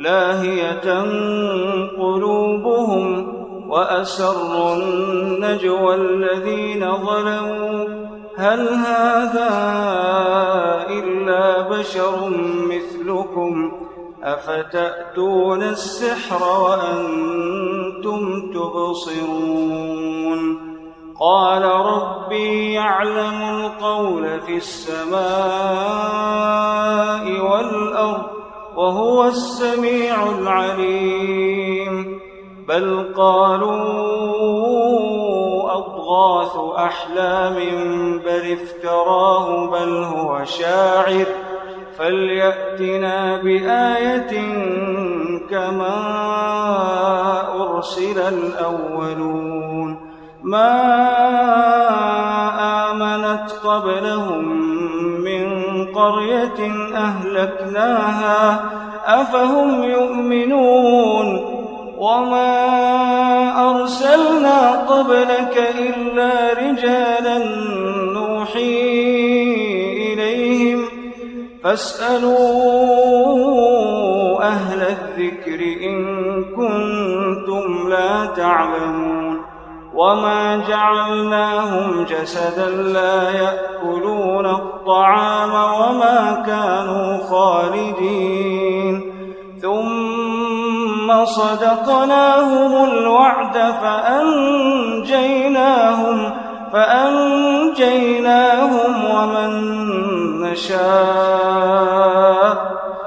لاهية 0.00 1.00
قلوبهم 1.98 3.34
وأسروا 3.68 4.76
النجوى 4.76 5.94
الذين 5.94 6.96
ظلموا. 6.96 7.88
هل 8.36 8.68
هذا 8.68 9.50
إلا 10.88 11.68
بشر 11.68 12.28
مثلكم؟ 12.68 13.72
أفتأتون 14.22 15.62
السحر 15.62 16.42
وأنتم 16.60 18.50
تبصرون. 18.52 20.40
قال 21.20 21.62
ربي 21.62 22.72
يعلم 22.72 23.42
القول 23.42 24.40
في 24.40 24.56
السماء 24.56 25.20
والأرض. 27.52 28.39
وهو 28.80 29.24
السميع 29.24 30.30
العليم. 30.38 32.20
بل 32.68 33.12
قالوا 33.16 33.72
أضغاث 35.72 36.56
أحلام 36.76 37.54
بل 38.18 38.52
افتراه 38.52 39.66
بل 39.66 40.02
هو 40.02 40.44
شاعر. 40.44 41.26
فليأتنا 41.98 43.42
بآية 43.42 44.32
كما 45.50 45.98
أرسل 47.62 48.18
الأولون. 48.18 50.10
ما 50.42 50.72
آمنت 52.90 53.50
قبلهم 53.64 54.69
قرية 56.10 56.72
أهلكناها 56.94 58.60
أفهم 59.06 59.84
يؤمنون؟ 59.84 61.60
وما 61.98 63.70
أرسلنا 63.70 64.70
قبلك 64.70 65.70
إلا 65.78 66.52
رجالا 66.52 67.38
نوحي 68.12 68.80
إليهم 70.12 70.84
فاسألوا 71.64 73.49
وما 80.00 80.56
جعلناهم 80.68 82.04
جسدا 82.04 82.70
لا 82.70 83.30
يأكلون 83.30 84.46
الطعام 84.46 85.50
وما 85.50 86.42
كانوا 86.46 87.18
خالدين 87.30 89.12
ثم 89.62 91.24
صدقناهم 91.24 92.84
الوعد 92.90 93.54
فأنجيناهم 93.82 95.10
فأنجيناهم 96.72 98.14
ومن 99.14 99.50
نشاء 100.42 101.90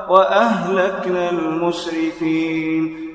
وأهلكنا 0.09 1.29
المسرفين 1.29 3.02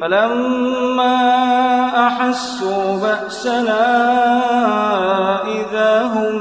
فلما 0.00 1.16
أحسوا 2.06 2.96
بأسنا 3.02 3.86
إذا 5.42 6.02
هم 6.14 6.34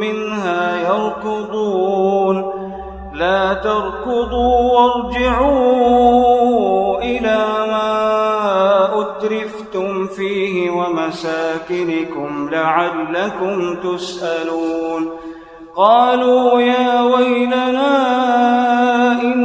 منها 0.00 0.76
يركضون. 0.76 2.52
لا 3.14 3.54
تركضوا 3.54 4.72
وارجعوا 4.72 6.02
إلى 7.02 7.44
ما 7.70 7.92
أترفتم 9.00 10.06
فيه 10.06 10.70
ومساكنكم 10.70 12.48
لعلكم 12.52 13.76
تسألون. 13.76 15.10
قالوا 15.76 16.60
يا 16.60 17.02
ويلنا 17.02 17.92
إنا 19.22 19.41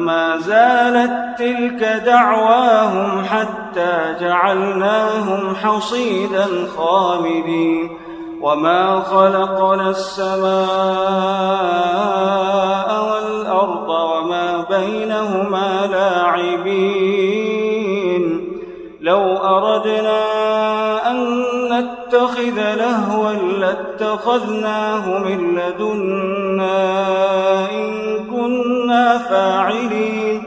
فما 0.00 0.36
زالت 0.36 1.38
تلك 1.38 2.02
دعواهم 2.04 3.24
حتى 3.24 4.16
جعلناهم 4.20 5.54
حصيدا 5.54 6.46
خامدين. 6.76 7.90
وما 8.42 9.00
خلقنا 9.00 9.90
السماء 9.90 10.50
والأرض 13.10 13.88
وما 13.88 14.64
بينهما 14.70 15.86
لاعبين. 15.92 17.20
لو 19.00 19.36
أردنا 19.36 20.49
نتخذ 21.80 22.74
لهوا 22.74 23.32
لاتخذناه 23.32 25.18
من 25.18 25.58
لدنا 25.58 26.90
إن 27.70 28.18
كنا 28.30 29.18
فاعلين. 29.18 30.42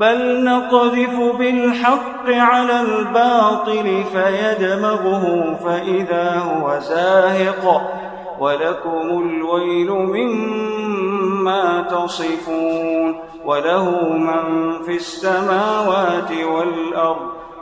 بل 0.00 0.44
نقذف 0.44 1.36
بالحق 1.38 2.28
على 2.28 2.80
الباطل 2.80 4.04
فيدمغه 4.12 5.56
فإذا 5.64 6.38
هو 6.38 6.78
زاهق. 6.78 7.90
ولكم 8.40 9.22
الويل 9.22 9.90
مما 9.90 11.82
تصفون. 11.82 13.16
وله 13.44 14.08
من 14.12 14.72
في 14.86 14.96
السماوات 14.96 16.30
والأرض 16.52 17.35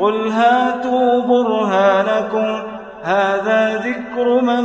قل 0.00 0.28
هاتوا 0.28 1.20
برهانكم 1.20 2.62
هذا 3.02 3.76
ذكر 3.76 4.40
من 4.40 4.64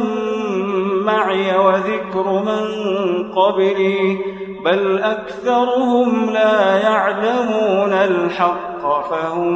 معي 1.06 1.58
وذكر 1.58 2.28
من 2.28 2.64
قبلي 3.36 4.18
بل 4.66 4.98
أكثرهم 4.98 6.30
لا 6.30 6.82
يعلمون 6.82 7.94
الحق 7.94 9.10
فهم 9.10 9.54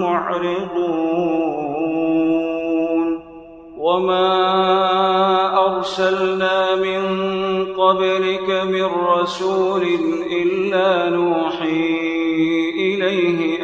معرضون 0.00 1.44
وما 3.78 4.44
أرسلنا 5.66 6.74
من 6.74 7.02
قبلك 7.74 8.50
من 8.64 8.84
رسول 8.84 9.82
إلا 10.32 11.10
نوحي 11.10 12.14
إليه 12.76 13.63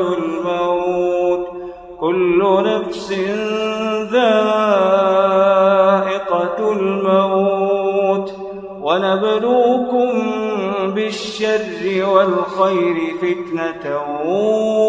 الموت 0.00 1.48
كل 2.00 2.62
نفس 2.66 3.12
ذائقة 4.12 5.12
الموت 6.72 8.32
ونبلوكم 8.82 10.08
بالشر 10.94 12.06
والخير 12.14 12.96
فتنة 13.22 13.84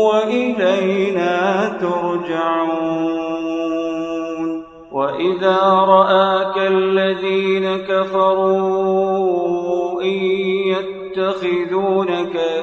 وإلينا 0.10 1.68
ترجعون 1.82 3.24
وإذا 4.92 5.60
رآك 5.64 6.58
الذين 6.58 7.78
كفروا 7.78 9.24
إن 10.02 10.20
يتخذونك 10.74 12.63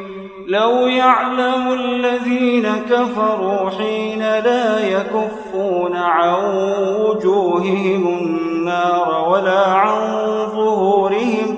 لو 0.51 0.87
يعلم 0.87 1.73
الذين 1.73 2.67
كفروا 2.89 3.69
حين 3.69 4.19
لا 4.19 4.87
يكفون 4.87 5.95
عن 5.95 6.33
وجوههم 6.99 8.07
النار 8.07 9.29
ولا 9.29 9.67
عن 9.67 9.97
ظهورهم 10.55 11.57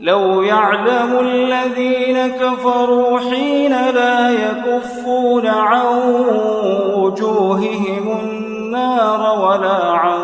لو 0.00 0.42
يعلم 0.42 1.18
الذين 1.20 2.26
كفروا 2.26 3.18
حين 3.18 3.72
لا 3.72 4.30
يكفون 4.30 5.46
عن 5.46 5.86
وجوههم 6.94 8.18
النار 8.20 9.38
ولا 9.40 9.90
عن 9.92 10.18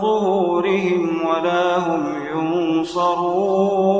ظهورهم 0.00 1.26
ولا 1.26 1.78
هم 1.78 2.14
ينصرون. 2.34 3.99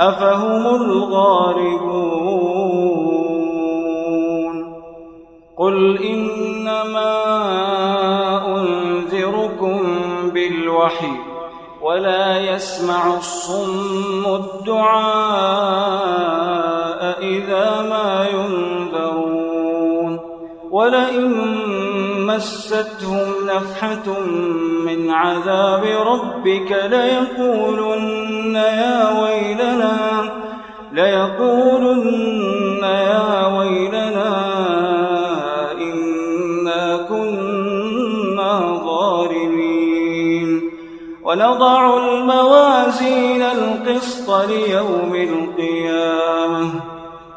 أفهم 0.00 0.66
الغالبون 0.66 2.30
قل 5.58 5.98
إنما 6.04 7.16
أنذركم 8.46 9.80
بالوحي 10.34 11.12
ولا 11.82 12.40
يسمع 12.40 13.16
الصم 13.16 14.26
الدعاء 14.34 14.90
إذا 17.22 17.82
ما 17.82 18.26
ينذرون 18.32 20.20
ولئن 20.70 21.89
مستهم 22.36 23.28
نفحة 23.46 24.20
من 24.86 25.10
عذاب 25.10 25.84
ربك 25.84 26.70
ليقولن 26.90 28.54
يا 28.54 29.20
ويلنا 29.22 29.96
ليقولن 30.92 32.80
يا 32.82 33.46
ويلنا 33.58 34.32
إنا 35.72 36.96
كنا 37.08 38.80
ظالمين. 38.84 40.70
ونضع 41.24 41.96
الموازين 41.98 43.42
القسط 43.42 44.30
ليوم 44.30 45.14
القيامة. 45.14 46.99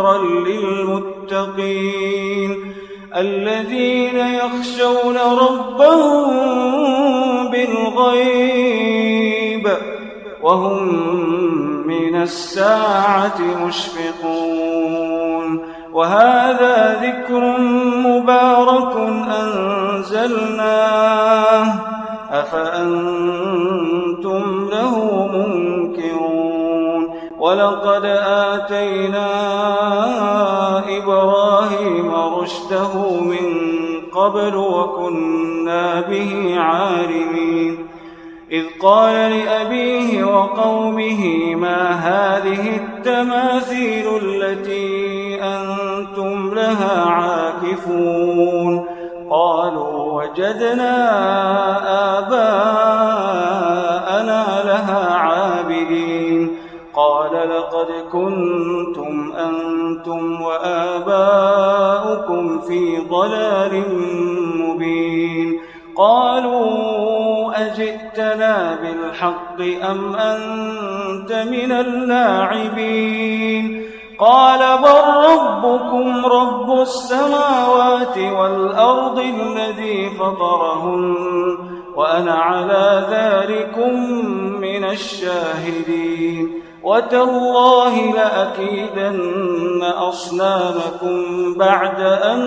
وذكرا 0.00 0.18
للمتقين 1.28 2.56
الذين 3.16 4.16
يخشون 4.16 5.16
ربهم 5.16 6.30
بالغيب 7.50 8.90
وهم 10.42 10.88
من 11.86 12.22
الساعة 12.22 13.40
مشفقون 13.66 15.60
وهذا 15.92 17.00
ذكر 17.02 17.58
مبارك 18.06 18.96
أنزلناه 20.00 20.84
أفأنتم 22.30 23.50
له 24.72 25.26
منكرون 25.32 26.50
ولقد 27.38 28.04
آتينا 28.26 29.30
إبراهيم 29.40 29.79
رشده 32.70 33.20
من 33.20 33.46
قبل 34.12 34.56
وكنا 34.56 36.00
به 36.00 36.54
عالمين 36.58 37.86
إذ 38.50 38.64
قال 38.82 39.14
لأبيه 39.14 40.24
وقومه 40.24 41.54
ما 41.54 41.90
هذه 41.90 42.76
التماثيل 42.76 44.04
التي 44.22 45.42
أنتم 45.42 46.54
لها 46.54 47.04
عاكفون؟ 47.04 48.84
قالوا 49.30 50.22
وجدنا 50.22 50.96
آباءنا 52.18 53.62
لها 54.64 55.14
عابدين. 55.14 56.56
قال 56.94 57.32
لقد 57.32 57.86
كنتم 58.12 59.32
أنتم 59.32 60.42
وآباؤكم 60.42 60.79
في 62.70 63.06
ضلال 63.10 63.82
مبين. 64.56 65.60
قالوا 65.96 67.66
أجئتنا 67.66 68.78
بالحق 68.82 69.60
أم 69.90 70.14
أنت 70.14 71.32
من 71.32 71.72
اللاعبين؟ 71.72 73.64
قال 74.18 74.58
بل 74.58 75.30
ربكم 75.30 76.26
رب 76.26 76.80
السماوات 76.80 78.18
والأرض 78.18 79.18
الذي 79.18 80.10
فطرهن. 80.10 81.79
وأنا 82.00 82.32
على 82.32 83.06
ذلكم 83.10 83.94
من 84.60 84.84
الشاهدين. 84.84 86.50
وتالله 86.82 88.14
لأكيدن 88.14 89.82
أصنامكم 89.82 91.54
بعد 91.54 92.00
أن 92.00 92.40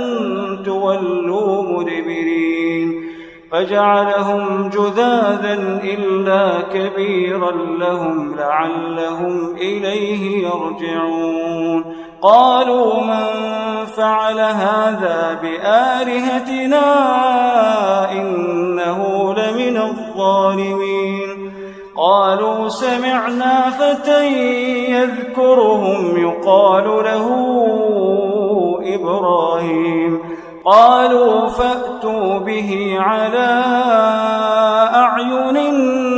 تولوا 0.66 1.64
مدبرين. 1.64 3.04
فجعلهم 3.52 4.70
جذاذا 4.70 5.80
إلا 5.84 6.62
كبيرا 6.74 7.52
لهم 7.52 8.36
لعلهم 8.36 9.56
إليه 9.56 10.48
يرجعون. 10.48 11.96
قالوا 12.24 13.04
من 13.04 13.26
فعل 13.86 14.40
هذا 14.40 15.40
بآلهتنا 15.42 16.82
إنه 18.12 19.34
لمن 19.34 19.78
الظالمين؟ 19.78 21.54
قالوا 21.98 22.70
سمعنا 22.70 23.70
فتى 23.70 24.28
يذكرهم 24.92 26.18
يقال 26.18 26.84
له 26.84 27.28
إبراهيم. 28.84 30.20
قالوا 30.66 31.48
فأتوا 31.48 32.40
به 32.40 32.98
على 33.00 33.64
أعين 34.96 35.58
الناس 35.58 36.13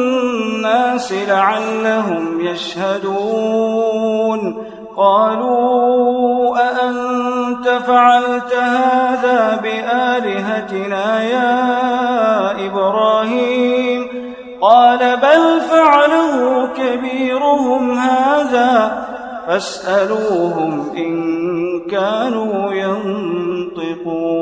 لعلهم 1.11 2.39
يشهدون. 2.41 3.95
قالوا 4.97 6.57
أأنت 6.57 7.69
فعلت 7.69 8.53
هذا 8.53 9.59
بآلهتنا 9.63 11.23
يا 11.23 12.65
إبراهيم؟ 12.67 14.07
قال 14.61 15.17
بل 15.17 15.61
فعله 15.61 16.67
كبيرهم 16.67 17.97
هذا 17.97 19.05
فاسألوهم 19.47 20.91
إن 20.97 21.15
كانوا 21.91 22.73
ينطقون. 22.73 24.35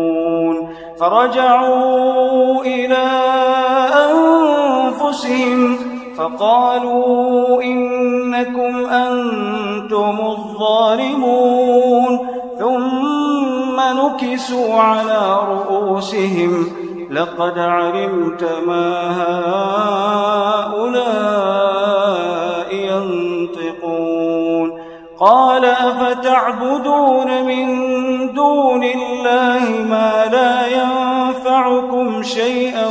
فرجعوا 1.00 2.62
إلى 2.64 3.10
أنفسهم 4.12 5.78
فقالوا 6.18 7.64
إنكم 7.64 8.86
أنتم 8.86 10.18
الظالمون. 10.26 12.20
ثم 12.60 13.82
نكسوا 13.82 14.76
على 14.76 15.38
رؤوسهم. 15.50 16.68
لقد 17.12 17.60
علمت 17.60 18.44
ما 18.68 19.12
هؤلاء 20.72 21.04
ينطقون. 22.76 24.72
قال 25.20 25.66
أفتعبدون 25.66 27.44
من 27.46 27.68
دون 28.34 28.84
الله 28.84 29.60
ما 29.90 30.26
لا 30.32 30.68
ينفعكم 30.68 32.24
شيئا 32.24 32.88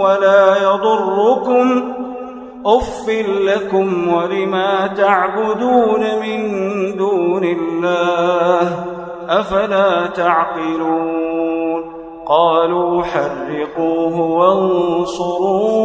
ولا 0.00 0.56
يضركم؟ 0.62 1.95
أف 2.66 3.08
لكم 3.28 4.14
ولما 4.14 4.86
تعبدون 4.86 6.00
من 6.00 6.40
دون 6.96 7.44
الله 7.44 8.84
أفلا 9.28 10.06
تعقلون 10.06 11.96
قالوا 12.28 13.02
حرقوه 13.02 14.20
وانصروا 14.20 15.76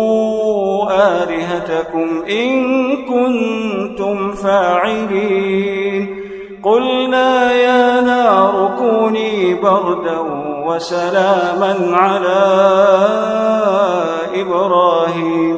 آلهتكم 0.91 2.23
إن 2.29 2.61
كنتم 3.05 4.31
فاعلين 4.31 6.21
قلنا 6.63 7.51
يا 7.51 8.01
نار 8.01 8.71
كوني 8.79 9.53
بردا 9.53 10.19
وسلاما 10.65 11.77
على 11.93 12.41
إبراهيم 14.33 15.57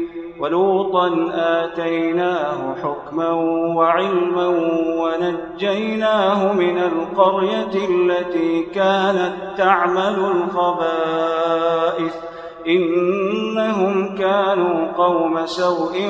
ولوطا 0.41 1.29
آتيناه 1.33 2.75
حكما 2.83 3.31
وعلما 3.75 4.47
ونجيناه 4.97 6.53
من 6.53 6.77
القرية 6.77 7.89
التي 7.89 8.63
كانت 8.63 9.33
تعمل 9.57 10.15
الخبائث. 10.31 12.15
إنهم 12.67 14.15
كانوا 14.15 14.91
قوم 14.97 15.45
سوء 15.45 16.09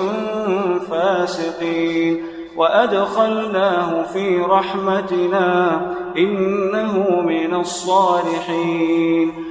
فاسقين. 0.90 2.26
وأدخلناه 2.58 4.04
في 4.04 4.40
رحمتنا 4.40 5.82
إنه 6.18 7.22
من 7.22 7.56
الصالحين. 7.56 9.50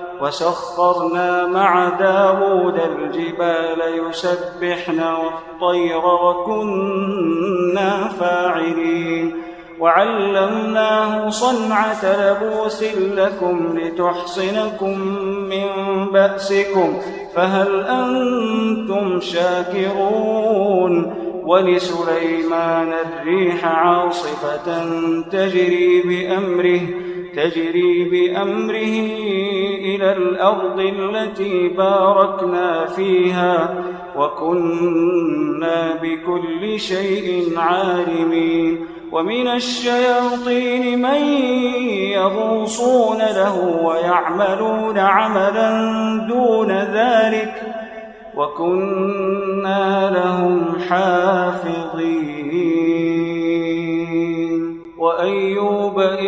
وسخرنا 0.21 1.47
مع 1.47 1.89
داود 1.89 2.79
الجبال 2.79 4.09
يسبحن 4.09 4.99
والطير 4.99 6.05
وكنا 6.05 8.07
فاعلين. 8.19 9.35
وعلمناه 9.79 11.29
صنعة 11.29 12.05
لبوس 12.05 12.83
لكم 12.93 13.77
لتحصنكم 13.77 14.99
من 15.49 15.67
بأسكم 16.13 16.97
فهل 17.35 17.81
أنتم 17.81 19.19
شاكرون؟ 19.19 21.13
ولسليمان 21.45 22.93
الريح 22.93 23.65
عاصفة 23.65 24.85
تجري 25.31 26.01
بأمره 26.01 26.81
تجري 27.35 28.03
بأمره 28.03 28.95
إلى 29.79 30.11
الأرض 30.17 30.79
التي 30.79 31.67
باركنا 31.67 32.85
فيها 32.85 33.83
وكنا 34.17 35.99
بكل 36.01 36.79
شيء 36.79 37.53
عالمين. 37.57 38.85
ومن 39.11 39.47
الشياطين 39.47 41.01
من 41.01 41.23
يغوصون 42.15 43.17
له 43.17 43.81
ويعملون 43.83 44.97
عملا 44.97 45.69
دون 46.29 46.71
ذلك 46.71 47.53
وكنا 48.35 50.11
لهم 50.11 50.79
حافظين. 50.89 52.31
وأيوب 54.97 55.60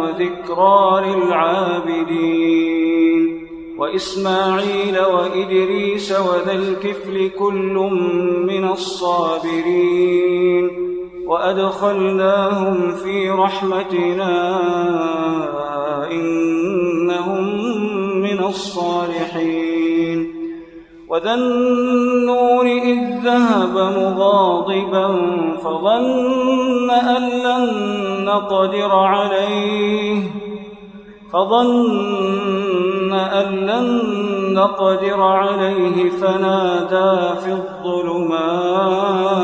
وذكرى 0.00 1.02
للعابدين. 1.06 2.66
وإسماعيل 3.78 4.98
وإدريس 4.98 6.12
وذا 6.12 6.52
الكفل 6.52 7.30
كل 7.38 7.74
من 8.46 8.68
الصابرين. 8.68 10.70
وأدخلناهم 11.26 12.92
في 12.92 13.30
رحمتنا 13.30 14.60
إنهم 16.10 17.44
من 18.20 18.44
الصالحين. 18.44 19.75
وذا 21.08 21.34
النور 21.34 22.66
إذ 22.66 22.98
ذهب 23.24 23.74
مغاضبا 23.74 25.06
فظن 25.64 26.90
أن 26.90 27.22
لن 27.22 28.24
نقدر 28.24 28.90
عليه 28.90 30.22
فظن 31.32 33.12
أن 33.12 33.46
لن 33.46 34.00
نقدر 34.54 35.22
عليه 35.22 36.10
فنادى 36.10 37.40
في 37.40 37.52
الظلمات. 37.52 39.35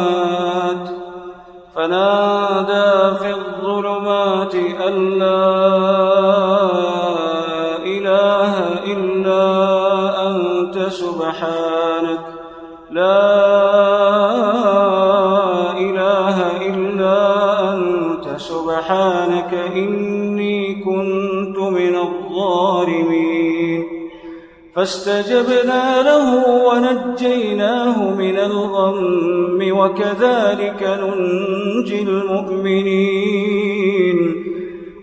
فاستجبنا 25.42 26.02
له 26.02 26.46
ونجيناه 26.68 28.10
من 28.10 28.38
الغم 28.38 29.78
وكذلك 29.78 30.82
ننجي 31.02 32.02
المؤمنين. 32.02 33.32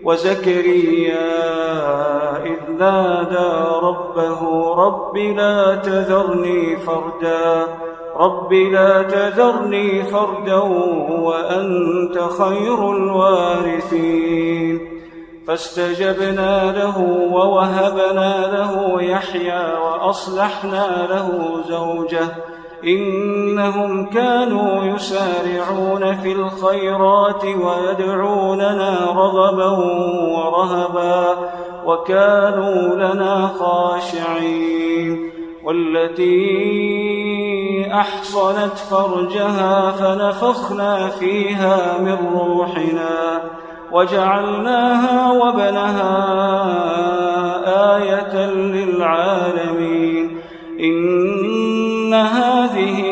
وزكريا 0.04 1.30
إذ 2.44 2.72
نادى 2.78 3.50
ربه 3.82 4.74
رب 4.74 5.16
لا 5.16 5.74
تذرني 5.74 6.76
فردا 6.76 7.66
رب 8.16 8.52
لا 8.52 9.02
تذرني 9.02 10.02
فردا 10.02 10.58
وأنت 11.20 12.18
خير 12.18 12.92
الوارثين. 12.96 14.89
فاستجبنا 15.50 16.72
له 16.72 16.98
ووهبنا 17.32 18.46
له 18.52 19.02
يحيى 19.02 19.74
وأصلحنا 19.84 21.06
له 21.10 21.60
زوجه 21.68 22.28
إنهم 22.84 24.06
كانوا 24.06 24.84
يسارعون 24.84 26.16
في 26.16 26.32
الخيرات 26.32 27.44
ويدعوننا 27.44 29.12
رغبا 29.16 29.70
ورهبا 30.36 31.36
وكانوا 31.84 32.94
لنا 32.94 33.50
خاشعين 33.58 35.30
والتي 35.64 36.70
أحصنت 37.94 38.78
فرجها 38.90 39.90
فنفخنا 39.90 41.08
فيها 41.08 41.98
من 41.98 42.18
روحنا 42.34 43.40
وجعلناها 43.92 45.32
وبنها 45.32 46.16
آية 47.96 48.46
للعالمين. 48.50 50.38
إن 50.80 52.14
هذه 52.14 53.04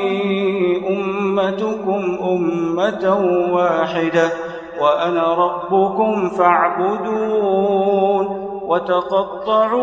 أمتكم 0.89 2.19
أمة 2.23 3.05
واحدة 3.53 4.31
وأنا 4.81 5.35
ربكم 5.35 6.29
فاعبدون. 6.29 7.79
وتقطعوا 8.69 9.81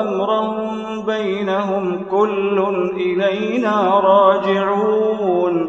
أمرهم 0.00 1.02
بينهم 1.06 2.00
كل 2.10 2.64
إلينا 2.96 4.00
راجعون. 4.00 5.68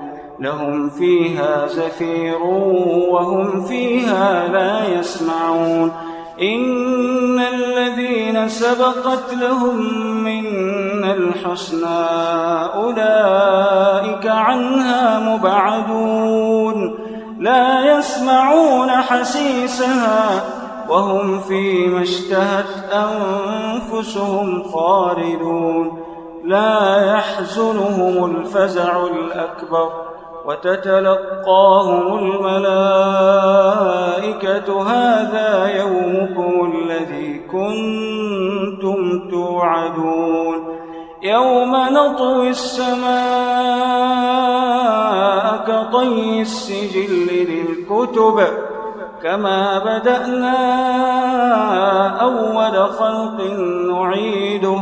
لهم 0.41 0.89
فيها 0.89 1.67
زفير 1.67 2.43
وهم 3.11 3.65
فيها 3.65 4.47
لا 4.47 4.99
يسمعون. 4.99 5.91
إن 6.41 7.39
الذين 7.39 8.49
سبقت 8.49 9.33
لهم 9.33 9.77
من 10.23 10.45
الحسنى 11.03 12.05
أولئك 12.73 14.27
عنها 14.27 15.19
مبعدون. 15.19 16.95
لا 17.39 17.97
يسمعون 17.97 18.89
حسيسها 18.89 20.43
وهم 20.89 21.39
فيما 21.39 22.01
اشتهت 22.01 22.93
أنفسهم 22.93 24.63
خالدون. 24.63 26.03
لا 26.43 27.05
يحزنهم 27.13 28.35
الفزع 28.35 29.07
الأكبر. 29.07 30.10
وتتلقاهم 30.45 32.17
الملائكة 32.17 32.81
هذا 34.83 35.67
يومكم 35.79 36.73
الذي 36.75 37.41
كنتم 37.51 39.29
توعدون 39.29 40.77
يوم 41.21 41.75
نطوي 41.75 42.49
السماء 42.49 43.11
كطي 45.67 46.41
السجل 46.41 47.27
للكتب 47.31 48.47
كما 49.23 49.79
بدأنا 49.79 50.57
أول 52.21 52.89
خلق 52.89 53.41
نعيده 53.91 54.81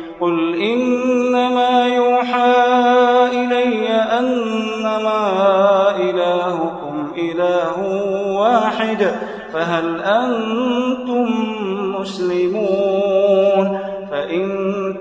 قل 0.21 0.55
إنما 0.55 1.87
يوحى 1.87 2.53
إلي 3.33 3.89
أنما 3.89 5.21
إلهكم 5.97 7.11
إله 7.17 7.77
واحد 8.37 9.11
فهل 9.53 10.01
أنتم 10.01 11.27
مسلمون 11.99 13.79
فإن 14.11 14.49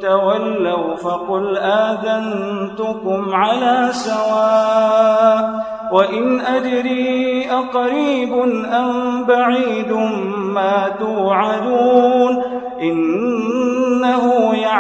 تولوا 0.03 0.97
فقل 0.97 1.57
آذنتكم 1.59 3.35
على 3.35 3.89
سواء 3.93 5.61
وإن 5.93 6.41
أدري 6.41 7.47
أقريب 7.51 8.33
أم 8.73 9.25
بعيد 9.25 9.93
ما 10.33 10.89
توعدون 10.99 12.43
إنه 12.83 13.40